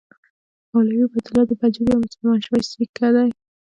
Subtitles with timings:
[0.71, 3.29] مولوي عبیدالله د پنجاب یو مسلمان شوی سیکه دی.